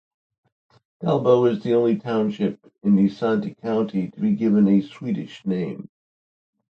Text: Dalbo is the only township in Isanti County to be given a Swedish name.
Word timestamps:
Dalbo 0.99 1.47
is 1.47 1.61
the 1.61 1.75
only 1.75 1.95
township 1.97 2.59
in 2.81 2.95
Isanti 2.95 3.55
County 3.61 4.09
to 4.09 4.19
be 4.19 4.33
given 4.33 4.67
a 4.67 4.81
Swedish 4.81 5.45
name. 5.45 5.91